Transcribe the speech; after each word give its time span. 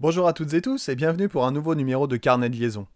Bonjour 0.00 0.28
à 0.28 0.32
toutes 0.32 0.54
et 0.54 0.62
tous 0.62 0.88
et 0.88 0.94
bienvenue 0.94 1.28
pour 1.28 1.44
un 1.44 1.50
nouveau 1.50 1.74
numéro 1.74 2.06
de 2.06 2.16
Carnet 2.16 2.48
de 2.48 2.54
liaison. 2.54 2.86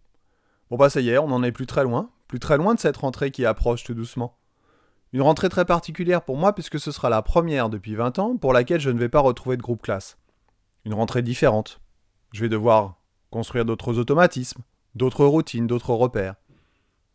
Bon 0.71 0.77
bah 0.77 0.89
ça 0.89 1.01
y 1.01 1.09
est, 1.09 1.19
on 1.19 1.27
n'en 1.27 1.43
est 1.43 1.51
plus 1.51 1.67
très 1.67 1.83
loin, 1.83 2.11
plus 2.29 2.39
très 2.39 2.57
loin 2.57 2.77
de 2.77 2.79
cette 2.79 2.99
rentrée 2.99 3.33
qui 3.33 3.45
approche 3.45 3.83
tout 3.83 3.93
doucement. 3.93 4.39
Une 5.13 5.23
rentrée 5.23 5.49
très 5.49 5.65
particulière 5.65 6.23
pour 6.23 6.37
moi 6.37 6.55
puisque 6.55 6.79
ce 6.79 6.93
sera 6.93 7.11
la 7.11 7.21
première 7.21 7.71
depuis 7.71 7.97
20 7.97 8.21
ans 8.21 8.37
pour 8.37 8.53
laquelle 8.53 8.79
je 8.79 8.91
ne 8.91 9.01
vais 9.01 9.09
pas 9.09 9.19
retrouver 9.19 9.57
de 9.57 9.63
groupe 9.63 9.83
classe. 9.83 10.17
Une 10.85 10.95
rentrée 10.95 11.23
différente. 11.23 11.81
Je 12.33 12.41
vais 12.43 12.49
devoir 12.49 13.01
construire 13.33 13.65
d'autres 13.65 13.99
automatismes, 13.99 14.63
d'autres 14.95 15.25
routines, 15.25 15.67
d'autres 15.67 15.95
repères. 15.95 16.37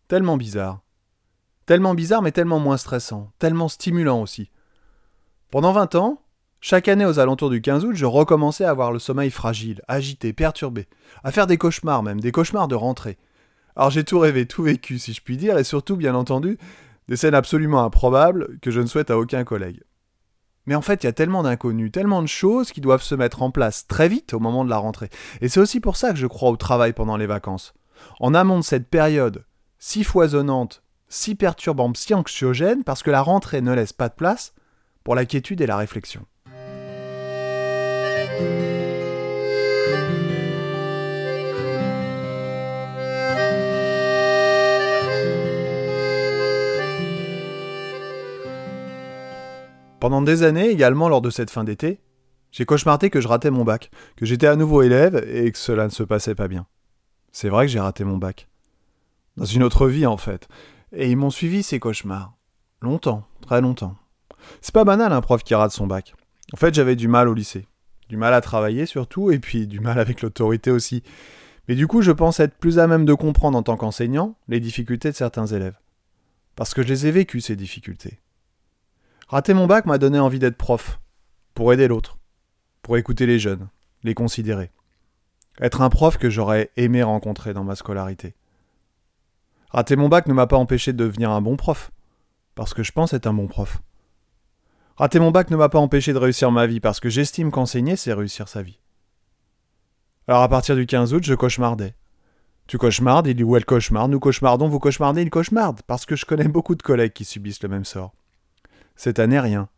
Tellement 0.10 0.36
bizarre. 0.36 0.82
Tellement 1.66 1.94
bizarre 1.94 2.22
mais 2.22 2.34
tellement 2.34 2.60
moins 2.60 2.76
stressant, 2.76 3.32
tellement 3.40 3.70
stimulant 3.70 4.22
aussi. 4.22 4.52
Pendant 5.50 5.72
20 5.72 5.96
ans, 5.96 6.22
chaque 6.60 6.88
année 6.88 7.06
aux 7.06 7.20
alentours 7.20 7.50
du 7.50 7.62
15 7.62 7.86
août, 7.86 7.96
je 7.96 8.06
recommençais 8.06 8.66
à 8.66 8.72
avoir 8.72 8.92
le 8.92 9.00
sommeil 9.00 9.30
fragile, 9.30 9.82
agité, 9.88 10.34
perturbé, 10.34 10.88
à 11.24 11.32
faire 11.32 11.48
des 11.48 11.58
cauchemars 11.58 12.04
même, 12.04 12.20
des 12.20 12.32
cauchemars 12.32 12.68
de 12.68 12.76
rentrée. 12.76 13.18
Alors 13.76 13.92
j'ai 13.92 14.04
tout 14.04 14.20
rêvé, 14.20 14.48
tout 14.48 14.64
vécu 14.64 14.98
si 14.98 15.14
je 15.14 15.22
puis 15.22 15.38
dire, 15.38 15.58
et 15.58 15.64
surtout 15.64 15.96
bien 15.96 16.16
entendu, 16.16 16.58
des 17.08 17.16
scènes 17.16 17.36
absolument 17.36 17.84
improbables 17.84 18.58
que 18.62 18.72
je 18.72 18.82
ne 18.82 18.88
souhaite 18.88 19.12
à 19.12 19.18
aucun 19.18 19.44
collègue. 19.44 19.82
Mais 20.66 20.76
en 20.76 20.82
fait, 20.82 21.04
il 21.04 21.06
y 21.06 21.10
a 21.10 21.14
tellement 21.14 21.44
d'inconnus, 21.44 21.92
tellement 21.92 22.22
de 22.22 22.28
choses 22.28 22.72
qui 22.72 22.82
doivent 22.82 23.04
se 23.04 23.16
mettre 23.16 23.42
en 23.42 23.52
place 23.52 23.88
très 23.88 24.10
vite 24.10 24.34
au 24.34 24.40
moment 24.40 24.66
de 24.66 24.70
la 24.70 24.78
rentrée. 24.78 25.10
Et 25.40 25.48
c'est 25.48 25.62
aussi 25.62 25.80
pour 25.80 25.96
ça 25.96 26.12
que 26.12 26.18
je 26.18 26.28
crois 26.28 26.50
au 26.50 26.58
travail 26.58 26.92
pendant 26.92 27.16
les 27.16 27.28
vacances. 27.28 27.74
En 28.20 28.34
amont 28.34 28.60
de 28.60 28.64
cette 28.64 28.90
période 28.90 29.46
si 29.80 30.04
foisonnante, 30.04 30.84
si 31.08 31.36
perturbante, 31.36 31.98
si 31.98 32.14
anxiogène, 32.14 32.84
parce 32.84 33.04
que 33.04 33.12
la 33.12 33.22
rentrée 33.22 33.62
ne 33.62 33.74
laisse 33.74 33.94
pas 33.94 34.10
de 34.10 34.16
place 34.16 34.54
pour 35.04 35.16
la 35.16 35.26
quiétude 35.26 35.62
et 35.62 35.68
la 35.68 35.78
réflexion. 35.78 36.26
Pendant 50.08 50.22
des 50.22 50.44
années, 50.44 50.70
également 50.70 51.10
lors 51.10 51.20
de 51.20 51.30
cette 51.30 51.52
fin 51.52 51.66
d'été, 51.66 52.00
j'ai 52.54 52.64
cauchemardé 52.64 53.10
que 53.10 53.20
je 53.20 53.28
ratais 53.28 53.52
mon 53.52 53.66
bac, 53.66 53.92
que 54.16 54.26
j'étais 54.26 54.48
à 54.48 54.56
nouveau 54.56 54.82
élève 54.82 55.22
et 55.28 55.52
que 55.52 55.58
cela 55.58 55.84
ne 55.84 55.90
se 55.90 56.02
passait 56.02 56.34
pas 56.34 56.48
bien. 56.48 56.66
C'est 57.34 57.50
vrai 57.50 57.66
que 57.66 57.74
j'ai 57.74 57.82
raté 57.82 58.06
mon 58.06 58.16
bac. 58.16 58.48
Dans 59.36 59.44
une 59.44 59.64
autre 59.64 59.86
vie, 59.90 60.06
en 60.06 60.16
fait. 60.16 60.48
Et 60.94 61.12
ils 61.12 61.18
m'ont 61.18 61.30
suivi 61.30 61.62
ces 61.62 61.82
cauchemars. 61.82 62.38
Longtemps, 62.82 63.28
très 63.42 63.60
longtemps. 63.60 63.98
C'est 64.62 64.74
pas 64.74 64.86
banal 64.86 65.12
un 65.12 65.20
prof 65.20 65.44
qui 65.44 65.54
rate 65.56 65.74
son 65.74 65.88
bac. 65.88 66.16
En 66.54 66.56
fait, 66.56 66.74
j'avais 66.74 66.96
du 66.96 67.10
mal 67.10 67.28
au 67.28 67.34
lycée. 67.34 67.68
Du 68.08 68.16
mal 68.16 68.34
à 68.34 68.40
travailler 68.40 68.86
surtout, 68.86 69.32
et 69.32 69.40
puis 69.40 69.68
du 69.68 69.82
mal 69.82 70.00
avec 70.00 70.22
l'autorité 70.22 70.72
aussi. 70.72 71.04
Mais 71.68 71.76
du 71.76 71.86
coup, 71.86 72.02
je 72.02 72.14
pense 72.14 72.40
être 72.40 72.56
plus 72.56 72.80
à 72.80 72.88
même 72.88 73.04
de 73.04 73.14
comprendre 73.14 73.58
en 73.58 73.64
tant 73.64 73.76
qu'enseignant 73.76 74.38
les 74.48 74.62
difficultés 74.62 75.12
de 75.12 75.18
certains 75.18 75.48
élèves. 75.48 75.78
Parce 76.56 76.74
que 76.74 76.82
je 76.82 76.88
les 76.88 77.08
ai 77.08 77.12
vécues, 77.12 77.42
ces 77.42 77.58
difficultés. 77.58 78.22
Rater 79.30 79.54
mon 79.54 79.68
bac 79.68 79.86
m'a 79.86 79.98
donné 79.98 80.20
envie 80.20 80.40
d'être 80.40 80.56
prof, 80.56 81.02
pour 81.54 81.74
aider 81.74 81.90
l'autre, 81.90 82.18
pour 82.82 82.96
écouter 82.96 83.26
les 83.26 83.40
jeunes, 83.40 83.68
les 84.04 84.14
considérer. 84.14 84.72
Être 85.60 85.82
un 85.82 85.90
prof 85.90 86.18
que 86.18 86.30
j'aurais 86.30 86.72
aimé 86.78 87.04
rencontrer 87.04 87.54
dans 87.54 87.66
ma 87.66 87.76
scolarité. 87.76 88.36
Rater 89.70 89.98
mon 89.98 90.08
bac 90.08 90.28
ne 90.28 90.34
m'a 90.34 90.48
pas 90.48 90.56
empêché 90.56 90.94
de 90.94 91.04
devenir 91.04 91.30
un 91.30 91.42
bon 91.42 91.58
prof, 91.58 91.92
parce 92.56 92.74
que 92.74 92.84
je 92.84 92.94
pense 92.94 93.12
être 93.12 93.28
un 93.28 93.34
bon 93.34 93.48
prof. 93.48 93.82
Rater 94.96 95.20
mon 95.20 95.32
bac 95.32 95.52
ne 95.52 95.58
m'a 95.58 95.68
pas 95.68 95.80
empêché 95.80 96.14
de 96.14 96.20
réussir 96.20 96.50
ma 96.50 96.66
vie, 96.66 96.80
parce 96.80 97.02
que 97.02 97.10
j'estime 97.10 97.52
qu'enseigner, 97.52 97.98
c'est 97.98 98.14
réussir 98.14 98.48
sa 98.48 98.62
vie. 98.62 98.80
Alors 100.30 100.42
à 100.42 100.48
partir 100.48 100.78
du 100.78 100.86
15 100.86 101.14
août, 101.14 101.26
je 101.26 101.36
cauchemardais. 101.36 101.96
Tu 102.66 102.78
cauchemardes, 102.78 103.28
il 103.28 103.44
ou 103.44 103.58
elle 103.58 103.66
cauchemarde, 103.66 104.10
nous 104.10 104.22
cauchemardons, 104.22 104.70
vous 104.70 104.80
cauchemardez, 104.80 105.22
il 105.22 105.30
cauchemarde, 105.30 105.82
parce 105.86 106.06
que 106.06 106.16
je 106.16 106.26
connais 106.26 106.48
beaucoup 106.48 106.76
de 106.76 106.82
collègues 106.82 107.12
qui 107.12 107.26
subissent 107.26 107.62
le 107.62 107.68
même 107.68 107.84
sort. 107.84 108.14
Cette 108.98 109.20
année, 109.20 109.40
rien. 109.40 109.70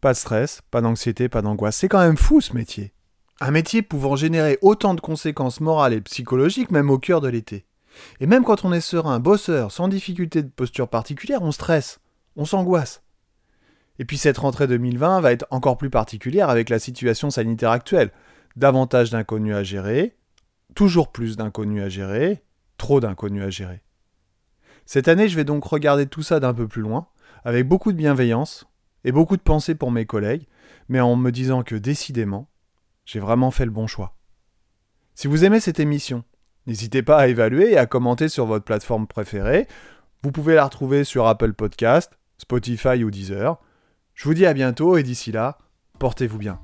Pas 0.00 0.12
de 0.12 0.18
stress, 0.18 0.62
pas 0.70 0.80
d'anxiété, 0.80 1.28
pas 1.28 1.42
d'angoisse. 1.42 1.76
C'est 1.76 1.88
quand 1.88 2.00
même 2.00 2.16
fou 2.16 2.40
ce 2.40 2.54
métier. 2.54 2.94
Un 3.40 3.50
métier 3.50 3.82
pouvant 3.82 4.14
générer 4.14 4.58
autant 4.62 4.94
de 4.94 5.00
conséquences 5.00 5.60
morales 5.60 5.92
et 5.92 6.00
psychologiques 6.00 6.70
même 6.70 6.88
au 6.88 6.98
cœur 6.98 7.20
de 7.20 7.28
l'été. 7.28 7.66
Et 8.20 8.26
même 8.26 8.44
quand 8.44 8.64
on 8.64 8.72
est 8.72 8.80
serein, 8.80 9.18
bosseur, 9.18 9.72
sans 9.72 9.88
difficulté 9.88 10.42
de 10.42 10.48
posture 10.48 10.88
particulière, 10.88 11.42
on 11.42 11.52
stresse, 11.52 12.00
on 12.36 12.44
s'angoisse. 12.44 13.02
Et 13.98 14.04
puis 14.04 14.18
cette 14.18 14.38
rentrée 14.38 14.66
2020 14.66 15.20
va 15.20 15.32
être 15.32 15.46
encore 15.50 15.78
plus 15.78 15.90
particulière 15.90 16.48
avec 16.48 16.68
la 16.68 16.78
situation 16.78 17.30
sanitaire 17.30 17.70
actuelle. 17.70 18.12
Davantage 18.56 19.10
d'inconnus 19.10 19.54
à 19.54 19.64
gérer, 19.64 20.16
toujours 20.76 21.10
plus 21.10 21.36
d'inconnus 21.36 21.82
à 21.82 21.88
gérer, 21.88 22.44
trop 22.78 23.00
d'inconnus 23.00 23.42
à 23.42 23.50
gérer. 23.50 23.82
Cette 24.86 25.08
année, 25.08 25.28
je 25.28 25.36
vais 25.36 25.44
donc 25.44 25.64
regarder 25.64 26.06
tout 26.06 26.22
ça 26.22 26.40
d'un 26.40 26.54
peu 26.54 26.68
plus 26.68 26.82
loin, 26.82 27.08
avec 27.44 27.68
beaucoup 27.68 27.92
de 27.92 27.96
bienveillance 27.96 28.66
et 29.04 29.12
beaucoup 29.12 29.36
de 29.36 29.42
pensée 29.42 29.74
pour 29.74 29.90
mes 29.90 30.06
collègues, 30.06 30.46
mais 30.88 31.00
en 31.00 31.16
me 31.16 31.30
disant 31.30 31.62
que 31.62 31.74
décidément, 31.74 32.48
j'ai 33.04 33.20
vraiment 33.20 33.50
fait 33.50 33.64
le 33.64 33.70
bon 33.70 33.86
choix. 33.86 34.16
Si 35.14 35.28
vous 35.28 35.44
aimez 35.44 35.60
cette 35.60 35.80
émission, 35.80 36.24
n'hésitez 36.66 37.02
pas 37.02 37.18
à 37.18 37.28
évaluer 37.28 37.72
et 37.72 37.78
à 37.78 37.86
commenter 37.86 38.28
sur 38.28 38.46
votre 38.46 38.64
plateforme 38.64 39.06
préférée. 39.06 39.68
Vous 40.22 40.32
pouvez 40.32 40.54
la 40.54 40.64
retrouver 40.64 41.04
sur 41.04 41.26
Apple 41.26 41.52
Podcast, 41.52 42.12
Spotify 42.38 43.04
ou 43.04 43.10
Deezer. 43.10 43.60
Je 44.14 44.24
vous 44.24 44.34
dis 44.34 44.46
à 44.46 44.54
bientôt 44.54 44.96
et 44.96 45.02
d'ici 45.02 45.32
là, 45.32 45.58
portez-vous 45.98 46.38
bien. 46.38 46.58